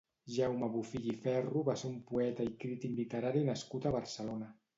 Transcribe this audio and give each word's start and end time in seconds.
Jaume 0.35 0.69
Bofill 0.75 1.03
i 1.11 1.13
Ferro 1.25 1.61
va 1.67 1.75
ser 1.81 1.91
un 1.91 1.99
poeta 2.13 2.47
i 2.49 2.55
crític 2.65 2.97
literari 3.03 3.45
nascut 3.53 3.87
a 3.87 3.95
Barcelona. 3.99 4.51